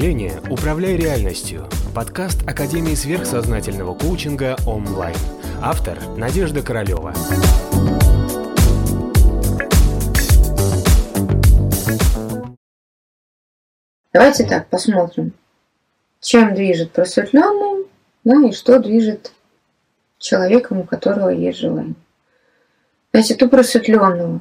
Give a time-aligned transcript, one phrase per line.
[0.00, 5.14] мышления «Управляй реальностью»– подкаст Академии сверхсознательного коучинга онлайн.
[5.60, 7.12] Автор– Надежда Королева.
[14.14, 15.34] Давайте так посмотрим,
[16.22, 17.84] чем движет просветленным,
[18.24, 19.34] да, и что движет
[20.16, 21.94] человеком, у которого есть желание.
[23.12, 24.40] Значит, у просветленного,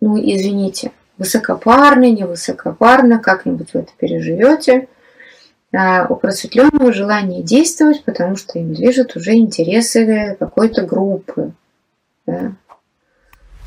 [0.00, 4.88] ну, извините, высокопарно, не высокопарно, как-нибудь вы это переживете.
[5.74, 11.52] А у просветленного желание действовать, потому что им движут уже интересы какой-то группы,
[12.24, 12.52] да?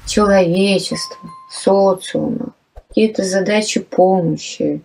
[0.08, 4.82] человечества, социума, какие-то задачи помощи,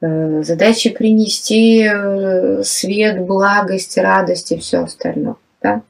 [0.00, 5.36] э, задачи принести э, свет, благость, радость и все остальное.
[5.62, 5.82] Да?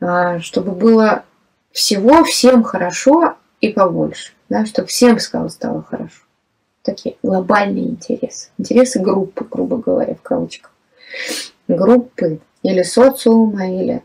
[0.00, 1.24] А, чтобы было
[1.72, 6.22] всего всем хорошо и побольше да, чтобы всем стало, стало хорошо.
[6.82, 8.48] Такие глобальные интересы.
[8.56, 10.72] Интересы группы, грубо говоря, в кавычках.
[11.66, 14.02] Группы или социума, или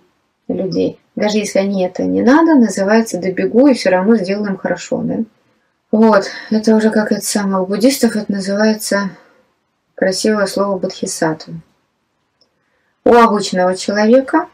[0.47, 1.00] людей.
[1.16, 5.19] Даже если они это не надо, называется «добегу» и все равно сделаем хорошо, да?
[5.92, 9.11] Вот, это уже как это самое, у буддистов это называется
[9.94, 11.53] красивое слово бодхисаттва.
[13.05, 14.47] У обычного человека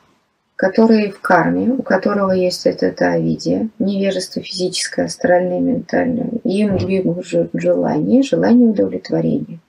[0.59, 8.23] который в карме, у которого есть это тавидия, невежество физическое, астральное, ментальное, им двигают желание,
[8.23, 9.59] желание удовлетворения.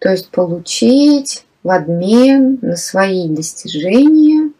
[0.00, 4.50] То есть получить в обмен на свои достижения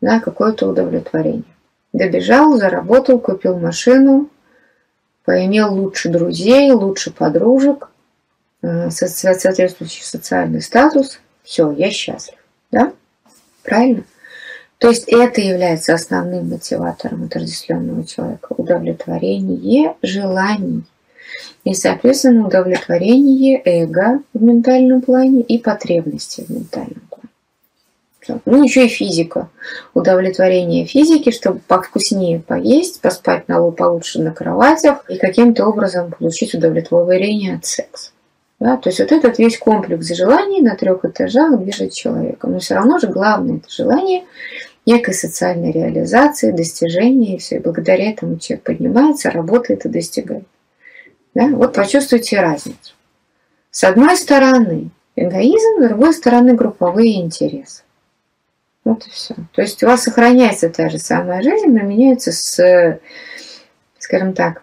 [0.00, 1.44] да, какое-то удовлетворение.
[1.92, 4.30] Добежал, заработал, купил машину,
[5.26, 7.90] поимел лучше друзей, лучше подружек,
[8.62, 11.20] э, соответствующий социальный статус.
[11.42, 12.38] Все, я счастлив.
[12.70, 12.94] Да?
[13.64, 14.04] Правильно?
[14.78, 18.54] То есть это является основным мотиватором отождествленного человека.
[18.56, 20.82] Удовлетворение желаний.
[21.64, 28.40] И, соответственно, удовлетворение эго в ментальном плане и потребности в ментальном плане.
[28.44, 29.48] Ну, еще и физика.
[29.94, 37.56] Удовлетворение физики, чтобы повкуснее поесть, поспать на получше на кроватях и каким-то образом получить удовлетворение
[37.56, 38.10] от секса.
[38.64, 38.78] Да?
[38.78, 42.52] То есть вот этот весь комплекс желаний на трех этажах движет человеком.
[42.52, 44.24] Но все равно же главное это желание
[44.86, 47.56] некой социальной реализации, достижения, и все.
[47.56, 50.46] И благодаря этому человек поднимается, работает и достигает.
[51.34, 51.48] Да?
[51.48, 52.94] Вот почувствуйте разницу.
[53.70, 57.82] С одной стороны эгоизм, с другой стороны групповые интересы.
[58.82, 59.34] Вот и все.
[59.52, 62.98] То есть у вас сохраняется та же самая жизнь, но меняется с,
[63.98, 64.62] скажем так,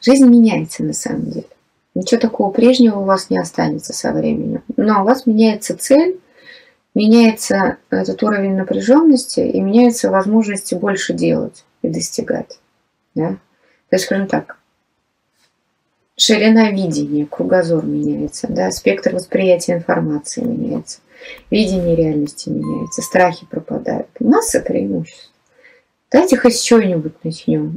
[0.00, 1.48] жизнь меняется на самом деле.
[1.94, 4.62] Ничего такого прежнего у вас не останется со временем.
[4.76, 6.20] Но у вас меняется цель,
[6.94, 12.58] меняется этот уровень напряженности и меняются возможности больше делать и достигать.
[13.14, 13.36] Да?
[13.90, 14.58] То есть, скажем так,
[16.16, 20.98] ширина видения, кругозор меняется, да, спектр восприятия информации меняется,
[21.50, 24.08] видение реальности меняется, страхи пропадают.
[24.18, 25.30] Масса преимуществ.
[26.10, 27.76] Давайте хоть с чего-нибудь начнем.